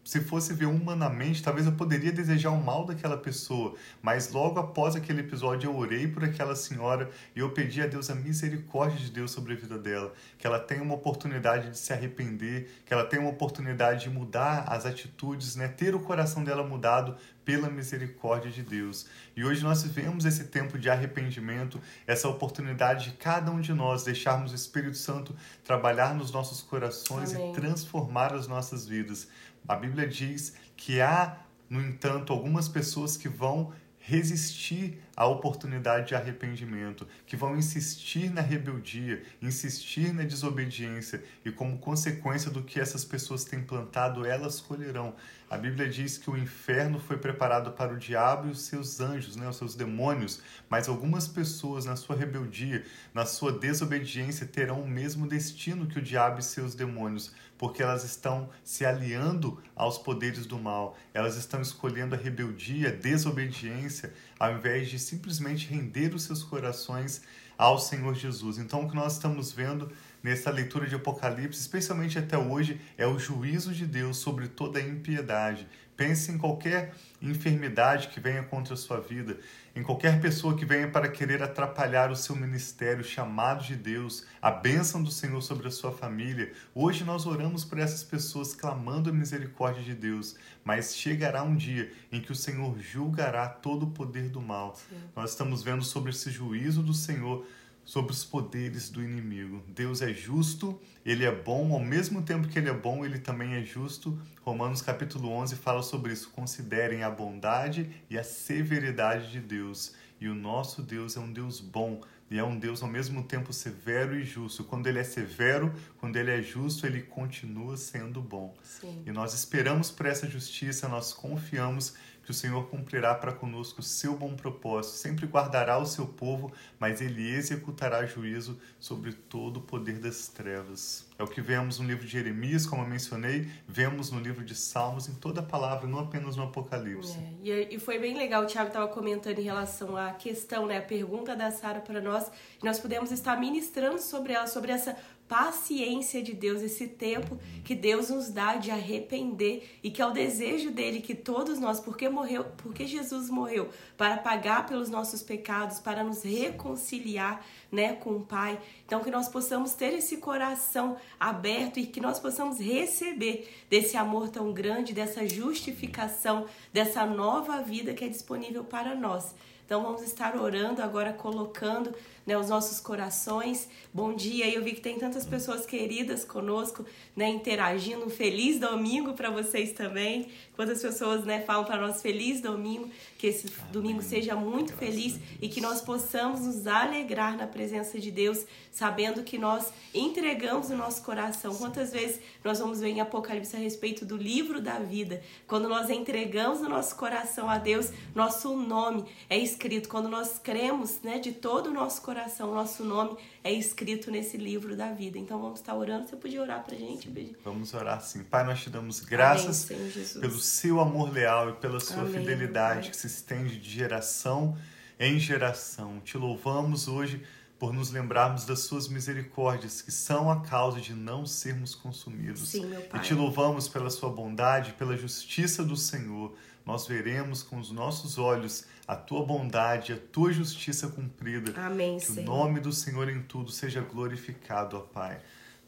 se 0.09 0.23
fosse 0.23 0.55
ver 0.55 0.65
humanamente, 0.65 1.43
talvez 1.43 1.67
eu 1.67 1.73
poderia 1.73 2.11
desejar 2.11 2.49
o 2.49 2.57
mal 2.57 2.87
daquela 2.87 3.19
pessoa, 3.19 3.75
mas 4.01 4.33
logo 4.33 4.59
após 4.59 4.97
aquele 4.97 5.21
episódio 5.21 5.69
eu 5.69 5.77
orei 5.77 6.09
por 6.09 6.25
aquela 6.25 6.57
senhora 6.57 7.11
e 7.37 7.41
eu 7.41 7.51
pedi 7.51 7.83
a 7.83 7.87
Deus 7.87 8.09
a 8.09 8.15
misericórdia 8.15 8.99
de 8.99 9.11
Deus 9.11 9.31
sobre 9.31 9.53
a 9.53 9.57
vida 9.57 9.77
dela, 9.77 10.15
que 10.39 10.47
ela 10.47 10.59
tenha 10.59 10.83
uma 10.83 10.95
oportunidade 10.95 11.69
de 11.73 11.77
se 11.77 11.93
arrepender, 11.93 12.71
que 12.87 12.95
ela 12.95 13.05
tenha 13.05 13.21
uma 13.21 13.31
oportunidade 13.31 14.05
de 14.05 14.09
mudar 14.09 14.65
as 14.69 14.87
atitudes, 14.87 15.57
né, 15.57 15.69
ter 15.69 15.95
o 15.95 16.01
coração 16.01 16.43
dela 16.43 16.67
mudado 16.67 17.15
pela 17.49 17.71
misericórdia 17.71 18.51
de 18.51 18.63
Deus. 18.63 19.07
E 19.35 19.43
hoje 19.43 19.65
nós 19.65 19.83
vivemos 19.83 20.27
esse 20.27 20.45
tempo 20.45 20.79
de 20.79 20.91
arrependimento, 20.91 21.81
essa 22.07 22.29
oportunidade 22.29 23.11
de 23.11 23.17
cada 23.17 23.51
um 23.51 23.59
de 23.59 23.73
nós 23.73 24.05
deixarmos 24.05 24.53
o 24.53 24.55
Espírito 24.55 24.99
Santo 24.99 25.35
trabalhar 25.65 26.15
nos 26.15 26.31
nossos 26.31 26.61
corações 26.61 27.35
Amém. 27.35 27.51
e 27.51 27.55
transformar 27.55 28.35
as 28.35 28.47
nossas 28.47 28.87
vidas. 28.87 29.29
A 29.69 29.77
Bíblia 29.77 30.09
diz 30.09 30.55
que 30.75 31.03
há, 31.03 31.37
no 31.69 31.81
entanto, 31.81 32.33
algumas 32.33 32.69
pessoas 32.69 33.19
que 33.19 33.29
vão 33.29 33.75
resistir 33.99 34.99
à 35.19 35.27
oportunidade 35.27 36.07
de 36.07 36.15
arrependimento, 36.15 37.05
que 37.27 37.35
vão 37.35 37.57
insistir 37.57 38.31
na 38.31 38.41
rebeldia, 38.41 39.21
insistir 39.43 40.15
na 40.15 40.23
desobediência 40.23 41.21
e 41.45 41.51
como 41.51 41.77
consequência 41.79 42.53
do 42.53 42.63
que 42.63 42.79
essas 42.79 43.05
pessoas 43.05 43.45
têm 43.45 43.61
plantado, 43.61 44.25
elas 44.25 44.61
colherão. 44.61 45.13
A 45.51 45.59
Bíblia 45.59 45.89
diz 45.89 46.19
que 46.19 46.31
o 46.31 46.37
inferno 46.37 47.01
foi 47.01 47.17
preparado 47.17 47.73
para 47.73 47.93
o 47.93 47.99
diabo 47.99 48.47
e 48.47 48.53
os 48.53 48.61
seus 48.61 49.01
anjos, 49.01 49.35
né, 49.35 49.49
os 49.49 49.57
seus 49.57 49.75
demônios, 49.75 50.41
mas 50.71 50.89
algumas 50.89 51.27
pessoas 51.27 51.85
na 51.85 51.97
sua 51.97 52.15
rebeldia, 52.15 52.85
na 53.13 53.27
sua 53.27 53.51
desobediência 53.51 54.47
terão 54.47 54.83
o 54.83 54.89
mesmo 54.89 55.27
destino 55.27 55.89
que 55.89 55.99
o 55.99 56.03
diabo 56.03 56.39
e 56.39 56.45
seus 56.45 56.77
demônios 56.77 57.35
porque 57.59 57.83
elas 57.83 58.05
estão 58.05 58.49
se 58.63 58.87
aliando 58.87 59.61
aos 59.75 59.99
poderes 59.99 60.47
do 60.47 60.59
mal, 60.59 60.97
elas 61.13 61.37
estão 61.37 61.61
escolhendo 61.61 62.15
a 62.15 62.19
rebeldia, 62.19 62.89
a 62.89 62.93
desobediência, 62.93 64.15
ao 64.39 64.53
invés 64.53 64.89
de 64.89 64.99
simplesmente 65.09 65.67
render 65.69 66.15
os 66.15 66.23
seus 66.23 66.43
corações 66.43 67.23
ao 67.57 67.79
Senhor 67.79 68.15
Jesus. 68.15 68.59
Então, 68.59 68.85
o 68.85 68.89
que 68.89 68.95
nós 68.95 69.15
estamos 69.15 69.51
vendo 69.51 69.91
nessa 70.23 70.51
leitura 70.51 70.87
de 70.87 70.95
Apocalipse, 70.95 71.61
especialmente 71.61 72.19
até 72.19 72.39
hoje, 72.39 72.81
é 72.97 73.07
o 73.07 73.19
juízo 73.19 73.73
de 73.73 73.87
Deus 73.87 74.19
sobre 74.19 74.49
toda 74.49 74.79
a 74.79 74.83
impiedade. 74.83 75.67
Pense 75.97 76.31
em 76.31 76.39
qualquer 76.39 76.95
enfermidade 77.21 78.09
que 78.09 78.21
venha 78.21 78.43
contra 78.43 78.75
a 78.75 78.77
sua 78.77 79.01
vida, 79.01 79.39
em 79.75 79.83
qualquer 79.83 80.21
pessoa 80.21 80.57
que 80.57 80.65
venha 80.65 80.89
para 80.89 81.09
querer 81.09 81.43
atrapalhar 81.43 82.11
o 82.11 82.17
seu 82.17 82.35
ministério, 82.35 83.05
chamado 83.05 83.65
de 83.65 83.77
Deus, 83.77 84.25
a 84.41 84.51
bênção 84.51 85.03
do 85.03 85.11
Senhor 85.11 85.41
sobre 85.41 85.69
a 85.69 85.71
sua 85.71 85.93
família. 85.93 86.53
Hoje 86.75 87.05
nós 87.05 87.27
oramos 87.27 87.65
por 87.65 87.79
essas 87.79 88.03
pessoas 88.03 88.55
clamando 88.55 89.11
a 89.11 89.13
misericórdia 89.13 89.83
de 89.83 89.95
Deus, 89.95 90.37
mas 90.65 90.97
chegará 90.97 91.43
um 91.43 91.57
dia 91.57 91.93
em 92.11 92.21
que 92.21 92.33
o 92.33 92.37
Senhor 92.37 92.79
julgará 92.79 93.49
todo 93.49 93.85
o 93.85 93.91
poder 93.91 94.29
do 94.29 94.41
mal. 94.41 94.77
Sim. 94.77 94.97
Nós 95.15 95.31
estamos 95.31 95.63
vendo 95.63 95.85
sobre 95.85 96.11
esse 96.11 96.31
juízo 96.31 96.83
do 96.83 96.95
Senhor 96.95 97.47
sobre 97.89 98.13
os 98.13 98.23
poderes 98.23 98.91
do 98.91 99.03
inimigo. 99.03 99.63
Deus 99.67 100.03
é 100.03 100.13
justo, 100.13 100.79
ele 101.07 101.25
é 101.25 101.35
bom, 101.35 101.73
ao 101.73 101.81
mesmo 101.81 102.21
tempo 102.21 102.47
que 102.47 102.59
ele 102.59 102.69
é 102.69 102.75
bom, 102.75 103.03
ele 103.03 103.19
também 103.19 103.55
é 103.55 103.63
justo. 103.63 104.21
Romanos 104.43 104.83
capítulo 104.83 105.31
11 105.31 105.57
fala 105.57 105.83
sobre 105.83 106.13
isso. 106.13 106.29
Considerem 106.29 107.03
a 107.03 107.09
bondade 107.09 107.89
e 108.11 108.19
a 108.19 108.23
severidade 108.23 109.31
de 109.31 109.41
Deus. 109.41 109.95
E 110.21 110.29
o 110.29 110.35
nosso 110.35 110.83
Deus 110.83 111.17
é 111.17 111.21
um 111.21 111.33
Deus 111.33 111.61
bom 111.61 112.03
e 112.31 112.39
é 112.39 112.45
um 112.45 112.59
Deus 112.59 112.83
ao 112.83 112.91
mesmo 112.91 113.23
tempo 113.23 113.55
severo 113.55 114.21
e 114.21 114.23
justo. 114.23 114.65
Quando 114.65 114.87
ele 114.87 114.99
é 114.99 115.05
severo, 115.05 115.73
quando 115.99 116.17
ele 116.17 116.31
é 116.31 116.43
justo, 116.43 116.87
ele 116.87 117.01
continua 117.01 117.79
sendo 117.79 118.21
bom. 118.21 118.55
Sim. 118.63 119.03
E 119.07 119.11
nós 119.11 119.33
esperamos 119.33 119.91
por 119.91 120.05
essa 120.05 120.29
justiça, 120.29 120.89
nós 120.89 121.15
confiamos 121.15 121.95
que 122.29 122.33
o 122.33 122.35
Senhor 122.35 122.69
cumprirá 122.69 123.15
para 123.15 123.33
conosco 123.33 123.81
o 123.81 123.83
seu 123.83 124.15
bom 124.15 124.37
propósito, 124.37 124.97
sempre 124.97 125.25
guardará 125.25 125.79
o 125.79 125.87
seu 125.87 126.07
povo, 126.07 126.53
mas 126.79 127.01
ele 127.01 127.27
executará 127.27 128.05
juízo 128.05 128.61
sobre 128.79 129.15
todo 129.15 129.57
o 129.57 129.63
poder 129.63 129.99
das 129.99 130.29
trevas. 130.29 131.09
É 131.19 131.23
o 131.23 131.27
que 131.27 131.41
vemos 131.41 131.79
no 131.79 131.87
livro 131.87 132.05
de 132.05 132.13
Jeremias, 132.13 132.67
como 132.67 132.83
eu 132.83 132.87
mencionei, 132.87 133.49
vemos 133.67 134.11
no 134.11 134.21
livro 134.21 134.45
de 134.45 134.55
Salmos, 134.55 135.09
em 135.09 135.15
toda 135.15 135.41
a 135.41 135.43
palavra, 135.43 135.89
não 135.89 136.01
apenas 136.01 136.37
no 136.37 136.43
Apocalipse. 136.43 137.17
É, 137.47 137.75
e 137.75 137.79
foi 137.81 137.99
bem 137.99 138.15
legal, 138.15 138.43
o 138.43 138.47
Tiago 138.47 138.69
estava 138.69 138.89
comentando 138.89 139.39
em 139.39 139.45
relação 139.45 139.97
à 139.97 140.13
questão, 140.13 140.67
né, 140.67 140.77
a 140.77 140.83
pergunta 140.83 141.35
da 141.35 141.51
Sara 141.51 141.81
para 141.81 141.99
nós, 141.99 142.31
e 142.63 142.65
nós 142.65 142.79
podemos 142.79 143.11
estar 143.11 143.41
ministrando 143.41 143.99
sobre 144.03 144.35
ela, 144.35 144.47
sobre 144.47 144.71
essa 144.71 144.95
paciência 145.29 146.23
de 146.23 146.33
Deus, 146.33 146.63
esse 146.63 146.89
tempo 146.89 147.39
que 147.65 147.75
Deus 147.75 148.09
nos 148.09 148.31
dá 148.31 148.57
de 148.57 148.71
arrepender 148.71 149.79
e 149.83 149.91
que 149.91 150.01
é 150.01 150.07
o 150.07 150.11
desejo 150.11 150.71
dele 150.71 151.01
que 151.01 151.15
todos 151.15 151.59
nós, 151.59 151.79
porque 151.79 152.09
morreu, 152.09 152.47
porque 152.57 152.87
Jesus 152.87 153.29
morreu 153.29 153.69
para 153.97 154.17
pagar 154.17 154.67
pelos 154.67 154.89
nossos 154.89 155.23
pecados, 155.23 155.79
para 155.79 156.03
nos 156.03 156.23
reconciliar, 156.23 157.45
né, 157.71 157.93
com 157.93 158.17
o 158.17 158.25
Pai. 158.25 158.59
Então 158.87 159.05
que 159.05 159.11
nós 159.11 159.29
possamos 159.29 159.75
ter 159.75 159.93
esse 159.93 160.17
coração 160.17 160.97
aberto 161.21 161.79
e 161.79 161.87
que 161.87 162.01
nós 162.01 162.19
possamos 162.19 162.59
receber 162.59 163.49
desse 163.69 163.97
amor 163.97 164.31
tão 164.31 164.53
grande, 164.53 164.95
dessa 164.95 165.29
justificação, 165.29 166.47
dessa 166.73 167.05
nova 167.05 167.63
vida 167.63 167.93
que 167.93 168.05
é 168.05 168.09
disponível 168.09 168.65
para 168.65 168.95
nós. 168.95 169.35
Então 169.69 169.83
vamos 169.83 170.01
estar 170.01 170.35
orando 170.35 170.81
agora, 170.81 171.13
colocando 171.13 171.95
né, 172.29 172.39
os 172.39 172.49
nossos 172.49 172.81
corações. 172.81 173.69
Bom 173.93 174.15
dia, 174.15 174.49
eu 174.49 174.65
vi 174.65 174.73
que 174.73 174.81
tem 174.81 174.99
tantas 174.99 175.27
pessoas 175.27 175.67
queridas 175.67 176.25
conosco, 176.25 176.87
né, 177.15 177.29
interagindo. 177.29 178.07
Um 178.07 178.09
feliz 178.09 178.59
domingo 178.59 179.13
para 179.13 179.31
vocês 179.31 179.73
também. 179.73 180.29
Quantas 180.57 180.81
pessoas 180.81 181.27
né, 181.27 181.43
falam 181.43 181.67
para 181.67 181.77
nós 181.77 182.01
feliz 182.01 182.41
domingo, 182.41 182.89
que 183.19 183.27
esse 183.27 183.47
Amém. 183.47 183.73
domingo 183.73 184.03
seja 184.03 184.35
muito 184.35 184.75
Graças 184.75 184.89
feliz 184.89 185.21
e 185.41 185.49
que 185.51 185.61
nós 185.61 185.83
possamos 185.83 186.41
nos 186.41 186.67
alegrar 186.67 187.37
na 187.37 187.47
presença 187.47 187.99
de 187.99 188.11
Deus, 188.11 188.47
sabendo 188.73 189.23
que 189.23 189.37
nós 189.37 189.71
entregamos 189.93 190.71
o 190.71 190.77
nosso 190.77 191.03
coração. 191.03 191.55
Quantas 191.55 191.93
vezes 191.93 192.21
nós 192.43 192.59
vamos 192.59 192.81
ver 192.81 192.89
em 192.89 193.01
Apocalipse 193.03 193.55
a 193.55 193.59
respeito 193.59 194.07
do 194.07 194.17
livro 194.17 194.63
da 194.63 194.79
vida, 194.79 195.23
quando 195.47 195.69
nós 195.69 195.91
entregamos 195.91 196.61
o 196.61 196.69
nosso 196.71 196.97
coração 196.97 197.51
a 197.51 197.59
Deus, 197.59 197.93
nosso 198.15 198.57
nome 198.57 199.05
é 199.29 199.37
escrito. 199.37 199.58
Quando 199.89 200.09
nós 200.09 200.39
cremos 200.39 201.01
né, 201.03 201.19
de 201.19 201.33
todo 201.33 201.71
o 201.71 201.73
nosso 201.73 202.01
coração, 202.03 202.55
nosso 202.55 202.85
nome 202.85 203.17
é 203.43 203.53
escrito 203.53 204.11
nesse 204.11 204.37
livro 204.37 204.77
da 204.77 204.93
vida. 204.93 205.19
Então 205.19 205.41
vamos 205.41 205.61
estar 205.61 205.75
orando. 205.75 206.09
Você 206.09 206.17
podia 206.17 206.41
orar 206.41 206.65
pra 206.65 206.77
gente, 206.77 207.09
Bidi? 207.09 207.37
Vamos 207.45 207.75
orar 207.75 208.01
sim. 208.01 208.23
Pai, 208.23 208.45
nós 208.45 208.61
te 208.61 208.71
damos 208.71 209.01
graças 209.01 209.71
Amém, 209.71 210.21
pelo 210.21 210.39
seu 210.39 210.81
amor 210.81 211.13
leal 211.13 211.51
e 211.51 211.53
pela 211.55 211.81
sua 211.81 212.03
Amém, 212.03 212.21
fidelidade 212.21 212.91
que 212.91 212.97
se 212.97 213.07
estende 213.07 213.59
de 213.59 213.69
geração 213.69 214.57
em 214.99 215.19
geração. 215.19 216.01
Te 216.01 216.17
louvamos 216.17 216.89
hoje 216.89 217.23
por 217.59 217.73
nos 217.73 217.91
lembrarmos 217.91 218.45
das 218.45 218.61
suas 218.61 218.89
misericórdias, 218.89 219.83
que 219.83 219.91
são 219.91 220.31
a 220.31 220.41
causa 220.41 220.81
de 220.81 220.95
não 220.95 221.27
sermos 221.27 221.75
consumidos. 221.75 222.49
Sim, 222.49 222.67
meu 222.67 222.81
Pai. 222.83 223.01
E 223.01 223.03
te 223.03 223.15
louvamos 223.15 223.69
pela 223.69 223.91
sua 223.91 224.11
bondade, 224.11 224.73
pela 224.75 224.97
justiça 224.97 225.65
do 225.65 225.77
Senhor. 225.77 226.33
Nós 226.69 226.87
veremos 226.87 227.43
com 227.43 227.59
os 227.59 227.71
nossos 227.71 228.19
olhos 228.19 228.67
a 228.87 228.95
tua 228.95 229.25
bondade, 229.25 229.95
a 229.95 229.97
tua 229.97 230.31
justiça 230.35 230.87
cumprida. 230.89 231.59
Amém, 231.59 231.97
que 231.97 232.05
Senhor. 232.05 232.21
o 232.21 232.27
nome 232.27 232.61
do 232.61 232.75
Senhor 232.75 233.09
em 233.09 233.23
tudo 233.23 233.51
seja 233.51 233.81
glorificado, 233.81 234.77
ó 234.77 234.81
Pai. 234.81 235.19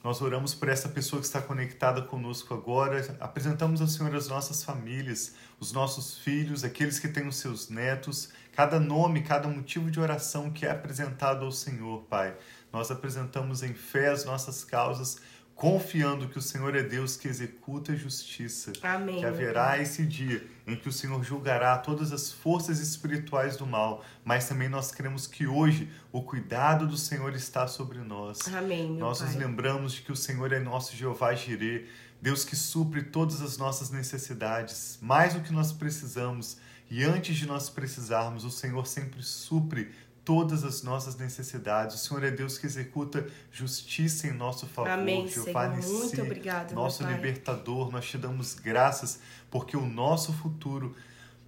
Nós 0.04 0.20
oramos 0.20 0.54
por 0.54 0.68
essa 0.68 0.90
pessoa 0.90 1.18
que 1.18 1.26
está 1.26 1.40
conectada 1.40 2.02
conosco 2.02 2.52
agora. 2.52 3.16
Apresentamos 3.18 3.80
ao 3.80 3.86
Senhor 3.86 4.14
as 4.14 4.28
nossas 4.28 4.62
famílias, 4.62 5.36
os 5.58 5.72
nossos 5.72 6.18
filhos, 6.18 6.64
aqueles 6.64 6.98
que 6.98 7.08
têm 7.08 7.26
os 7.26 7.36
seus 7.36 7.70
netos, 7.70 8.28
cada 8.52 8.78
nome, 8.78 9.22
cada 9.22 9.48
motivo 9.48 9.90
de 9.90 9.98
oração 9.98 10.50
que 10.50 10.66
é 10.66 10.70
apresentado 10.70 11.46
ao 11.46 11.50
Senhor, 11.50 12.02
Pai. 12.10 12.36
Nós 12.70 12.90
apresentamos 12.90 13.62
em 13.62 13.72
fé 13.72 14.10
as 14.10 14.26
nossas 14.26 14.64
causas, 14.64 15.16
confiando 15.60 16.26
que 16.26 16.38
o 16.38 16.40
Senhor 16.40 16.74
é 16.74 16.82
Deus 16.82 17.18
que 17.18 17.28
executa 17.28 17.92
a 17.92 17.94
justiça. 17.94 18.72
Amém. 18.82 19.18
Que 19.18 19.26
haverá 19.26 19.78
esse 19.78 20.06
dia 20.06 20.42
em 20.66 20.74
que 20.74 20.88
o 20.88 20.92
Senhor 20.92 21.22
julgará 21.22 21.76
todas 21.76 22.12
as 22.12 22.32
forças 22.32 22.80
espirituais 22.80 23.58
do 23.58 23.66
mal, 23.66 24.02
mas 24.24 24.48
também 24.48 24.70
nós 24.70 24.90
cremos 24.90 25.26
que 25.26 25.46
hoje 25.46 25.90
o 26.10 26.22
cuidado 26.22 26.86
do 26.86 26.96
Senhor 26.96 27.34
está 27.34 27.66
sobre 27.66 27.98
nós. 27.98 28.38
Amém. 28.54 28.90
nós 28.96 29.18
pai. 29.18 29.26
nos 29.26 29.36
lembramos 29.36 29.92
de 29.92 30.00
que 30.00 30.10
o 30.10 30.16
Senhor 30.16 30.50
é 30.50 30.58
nosso 30.58 30.96
Jeová 30.96 31.34
Jireh, 31.34 31.86
Deus 32.22 32.42
que 32.42 32.56
supre 32.56 33.02
todas 33.02 33.42
as 33.42 33.58
nossas 33.58 33.90
necessidades, 33.90 34.98
mais 35.02 35.34
do 35.34 35.40
que 35.40 35.52
nós 35.52 35.74
precisamos. 35.74 36.56
E 36.90 37.04
antes 37.04 37.36
de 37.36 37.46
nós 37.46 37.68
precisarmos, 37.68 38.44
o 38.44 38.50
Senhor 38.50 38.86
sempre 38.86 39.22
supre 39.22 39.90
todas 40.24 40.64
as 40.64 40.82
nossas 40.82 41.16
necessidades. 41.16 41.96
O 41.96 41.98
Senhor 41.98 42.24
é 42.24 42.30
Deus 42.30 42.58
que 42.58 42.66
executa 42.66 43.26
justiça 43.50 44.26
em 44.26 44.32
nosso 44.32 44.66
favor. 44.66 44.90
Amém, 44.90 45.26
Jeová 45.26 45.80
Senhor. 45.80 45.98
Muito 45.98 46.22
obrigado, 46.22 46.72
nosso 46.72 47.02
libertador. 47.04 47.90
Nós 47.90 48.06
te 48.06 48.18
damos 48.18 48.54
graças 48.54 49.20
porque 49.50 49.76
o 49.76 49.86
nosso 49.86 50.32
futuro 50.32 50.94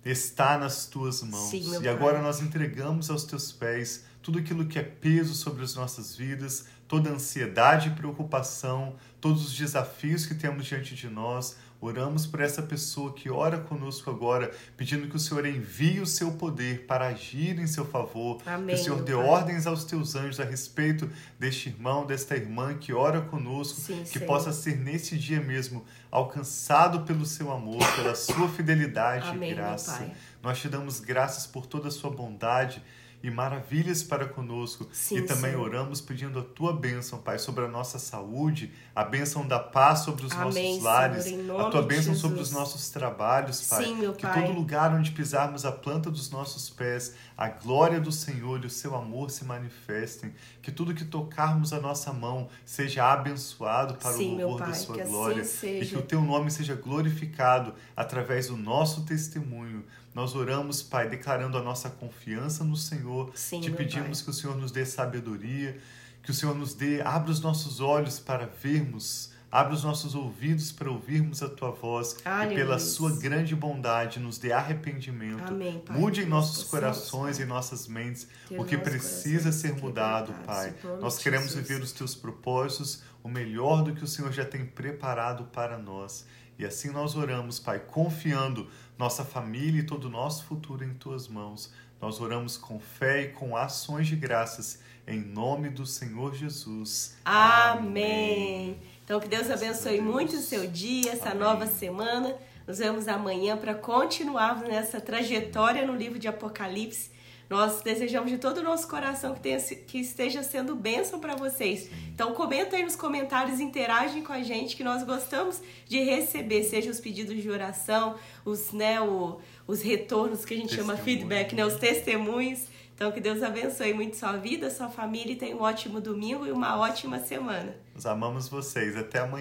está 0.04 0.58
nas 0.58 0.86
tuas 0.86 1.22
mãos. 1.22 1.50
Sim, 1.50 1.82
e 1.82 1.88
agora 1.88 2.20
nós 2.20 2.40
entregamos 2.40 3.10
aos 3.10 3.24
teus 3.24 3.52
pés 3.52 4.04
tudo 4.20 4.38
aquilo 4.38 4.66
que 4.66 4.78
é 4.78 4.82
peso 4.82 5.34
sobre 5.34 5.64
as 5.64 5.74
nossas 5.74 6.16
vidas, 6.16 6.66
toda 6.86 7.10
ansiedade 7.10 7.88
e 7.88 7.92
preocupação, 7.92 8.96
todos 9.20 9.46
os 9.46 9.56
desafios 9.56 10.26
que 10.26 10.34
temos 10.34 10.66
diante 10.66 10.94
de 10.94 11.08
nós, 11.08 11.56
Oramos 11.84 12.28
por 12.28 12.40
essa 12.40 12.62
pessoa 12.62 13.12
que 13.12 13.28
ora 13.28 13.58
conosco 13.58 14.08
agora, 14.08 14.52
pedindo 14.76 15.08
que 15.08 15.16
o 15.16 15.18
Senhor 15.18 15.44
envie 15.44 15.98
o 15.98 16.06
seu 16.06 16.30
poder 16.30 16.86
para 16.86 17.08
agir 17.08 17.58
em 17.58 17.66
seu 17.66 17.84
favor. 17.84 18.40
Amém, 18.46 18.76
que 18.76 18.80
o 18.80 18.84
Senhor 18.84 19.02
dê 19.02 19.12
pai. 19.12 19.24
ordens 19.24 19.66
aos 19.66 19.84
teus 19.84 20.14
anjos 20.14 20.38
a 20.38 20.44
respeito 20.44 21.10
deste 21.40 21.70
irmão, 21.70 22.06
desta 22.06 22.36
irmã 22.36 22.74
que 22.74 22.92
ora 22.92 23.20
conosco, 23.20 23.80
Sim, 23.80 24.04
que 24.04 24.10
Senhor. 24.10 24.26
possa 24.28 24.52
ser 24.52 24.78
nesse 24.78 25.18
dia 25.18 25.40
mesmo 25.40 25.84
alcançado 26.08 27.00
pelo 27.00 27.26
seu 27.26 27.50
amor, 27.50 27.84
pela 27.96 28.14
sua 28.14 28.48
fidelidade 28.48 29.30
Amém, 29.30 29.50
e 29.50 29.54
graça. 29.56 30.08
Nós 30.40 30.60
te 30.60 30.68
damos 30.68 31.00
graças 31.00 31.48
por 31.48 31.66
toda 31.66 31.88
a 31.88 31.90
sua 31.90 32.10
bondade 32.10 32.80
e 33.22 33.30
maravilhas 33.30 34.02
para 34.02 34.26
conosco. 34.26 34.88
Sim, 34.92 35.18
e 35.18 35.22
também 35.22 35.52
Senhor. 35.52 35.64
oramos 35.68 36.00
pedindo 36.00 36.38
a 36.38 36.42
tua 36.42 36.72
bênção, 36.72 37.18
Pai, 37.20 37.38
sobre 37.38 37.64
a 37.64 37.68
nossa 37.68 37.98
saúde, 37.98 38.72
a 38.94 39.04
bênção 39.04 39.46
da 39.46 39.58
paz 39.58 40.00
sobre 40.00 40.26
os 40.26 40.32
Amém, 40.32 40.70
nossos 40.70 40.82
lares, 40.82 41.24
Senhor, 41.24 41.60
a 41.60 41.70
tua 41.70 41.82
bênção 41.82 42.14
Jesus. 42.14 42.20
sobre 42.20 42.40
os 42.40 42.50
nossos 42.50 42.90
trabalhos, 42.90 43.66
Pai. 43.68 43.84
Sim, 43.84 43.96
meu 43.96 44.12
que 44.12 44.22
Pai. 44.26 44.44
todo 44.46 44.54
lugar 44.54 44.92
onde 44.92 45.10
pisarmos 45.12 45.64
a 45.64 45.72
planta 45.72 46.10
dos 46.10 46.30
nossos 46.30 46.68
pés, 46.68 47.14
a 47.36 47.48
glória 47.48 48.00
do 48.00 48.10
Senhor 48.10 48.62
e 48.62 48.66
o 48.66 48.70
seu 48.70 48.94
amor 48.94 49.30
se 49.30 49.44
manifestem. 49.44 50.32
Que 50.60 50.70
tudo 50.70 50.94
que 50.94 51.04
tocarmos 51.04 51.72
a 51.72 51.80
nossa 51.80 52.12
mão 52.12 52.48
seja 52.64 53.04
abençoado 53.12 53.94
para 53.94 54.12
Sim, 54.12 54.34
o 54.34 54.48
louvor 54.48 54.66
da 54.68 54.74
sua 54.74 55.00
assim 55.00 55.10
glória. 55.10 55.44
seja. 55.44 55.84
E 55.84 55.88
que 55.88 55.96
o 55.96 56.02
teu 56.02 56.20
nome 56.22 56.50
seja 56.50 56.74
glorificado 56.74 57.74
através 57.96 58.48
do 58.48 58.56
nosso 58.56 59.04
testemunho. 59.04 59.84
Nós 60.14 60.34
oramos, 60.34 60.82
Pai, 60.82 61.08
declarando 61.08 61.56
a 61.56 61.62
nossa 61.62 61.88
confiança 61.88 62.62
no 62.64 62.76
Senhor. 62.76 63.32
Sim, 63.34 63.60
Te 63.60 63.70
pedimos 63.70 64.20
Pai. 64.20 64.24
que 64.24 64.30
o 64.30 64.32
Senhor 64.34 64.56
nos 64.56 64.70
dê 64.70 64.84
sabedoria, 64.84 65.78
que 66.22 66.30
o 66.30 66.34
Senhor 66.34 66.54
nos 66.54 66.74
dê, 66.74 67.00
abra 67.00 67.30
os 67.30 67.40
nossos 67.40 67.80
olhos 67.80 68.20
para 68.20 68.46
vermos, 68.46 69.32
abra 69.50 69.74
os 69.74 69.82
nossos 69.84 70.14
ouvidos 70.14 70.70
para 70.70 70.90
ouvirmos 70.90 71.42
a 71.42 71.48
tua 71.48 71.70
voz 71.70 72.16
e 72.24 72.28
Aleluia. 72.28 72.56
pela 72.58 72.78
sua 72.78 73.10
grande 73.16 73.54
bondade 73.56 74.20
nos 74.20 74.38
dê 74.38 74.52
arrependimento. 74.52 75.48
Amém, 75.52 75.78
Pai. 75.80 75.96
Mude 75.98 76.22
em 76.22 76.26
nossos 76.26 76.58
nós 76.58 76.68
corações 76.68 77.38
e 77.38 77.44
nossas 77.44 77.86
mentes 77.86 78.28
o 78.50 78.64
que 78.64 78.76
precisa 78.78 79.50
ser 79.50 79.74
mudado, 79.74 80.32
Pai. 80.44 80.74
Nós 81.00 81.18
queremos 81.18 81.48
Jesus. 81.48 81.66
viver 81.66 81.82
os 81.82 81.92
teus 81.92 82.14
propósitos, 82.14 83.02
o 83.22 83.28
melhor 83.28 83.82
do 83.82 83.94
que 83.94 84.04
o 84.04 84.08
Senhor 84.08 84.32
já 84.32 84.44
tem 84.44 84.64
preparado 84.64 85.44
para 85.44 85.78
nós. 85.78 86.24
E 86.58 86.64
assim 86.64 86.90
nós 86.90 87.16
oramos, 87.16 87.58
Pai, 87.58 87.80
confiando 87.80 88.68
nossa 88.98 89.24
família 89.24 89.80
e 89.80 89.84
todo 89.84 90.04
o 90.04 90.10
nosso 90.10 90.44
futuro 90.44 90.84
em 90.84 90.94
tuas 90.94 91.28
mãos. 91.28 91.72
Nós 92.00 92.20
oramos 92.20 92.56
com 92.56 92.80
fé 92.80 93.22
e 93.22 93.28
com 93.28 93.56
ações 93.56 94.08
de 94.08 94.16
graças, 94.16 94.80
em 95.06 95.20
nome 95.20 95.68
do 95.70 95.86
Senhor 95.86 96.34
Jesus. 96.34 97.16
Amém. 97.24 98.76
Então 99.04 99.20
que 99.20 99.28
Deus 99.28 99.50
abençoe 99.50 99.98
Deus. 99.98 100.04
muito 100.04 100.36
o 100.36 100.40
seu 100.40 100.66
dia, 100.66 101.12
essa 101.12 101.30
Amém. 101.30 101.40
nova 101.40 101.66
semana. 101.66 102.34
Nos 102.66 102.78
vemos 102.78 103.06
amanhã 103.08 103.56
para 103.56 103.74
continuarmos 103.74 104.68
nessa 104.68 105.00
trajetória 105.00 105.86
no 105.86 105.94
livro 105.94 106.18
de 106.18 106.26
Apocalipse. 106.26 107.11
Nós 107.52 107.82
desejamos 107.82 108.30
de 108.30 108.38
todo 108.38 108.58
o 108.58 108.62
nosso 108.62 108.88
coração 108.88 109.34
que, 109.34 109.40
tenha, 109.40 109.60
que 109.60 109.98
esteja 109.98 110.42
sendo 110.42 110.74
bênção 110.74 111.20
para 111.20 111.36
vocês. 111.36 111.90
Então 112.14 112.32
comenta 112.32 112.76
aí 112.76 112.82
nos 112.82 112.96
comentários, 112.96 113.60
interagem 113.60 114.22
com 114.22 114.32
a 114.32 114.42
gente, 114.42 114.74
que 114.74 114.82
nós 114.82 115.02
gostamos 115.02 115.60
de 115.86 116.02
receber, 116.02 116.64
seja 116.64 116.90
os 116.90 116.98
pedidos 116.98 117.42
de 117.42 117.50
oração, 117.50 118.14
os, 118.42 118.72
né, 118.72 119.02
o, 119.02 119.38
os 119.66 119.82
retornos 119.82 120.46
que 120.46 120.54
a 120.54 120.56
gente 120.56 120.74
chama 120.74 120.94
Testemunho. 120.94 121.18
feedback, 121.18 121.54
né, 121.54 121.66
os 121.66 121.74
testemunhos. 121.74 122.68
Então 122.94 123.12
que 123.12 123.20
Deus 123.20 123.42
abençoe 123.42 123.92
muito 123.92 124.16
sua 124.16 124.32
vida, 124.38 124.70
sua 124.70 124.88
família 124.88 125.34
e 125.34 125.36
tenha 125.36 125.54
um 125.54 125.60
ótimo 125.60 126.00
domingo 126.00 126.46
e 126.46 126.52
uma 126.52 126.78
ótima 126.78 127.18
semana. 127.18 127.76
Nós 127.94 128.06
amamos 128.06 128.48
vocês. 128.48 128.96
Até 128.96 129.18
amanhã. 129.18 129.40